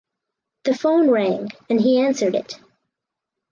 [0.63, 2.59] The phone rang and he answered it.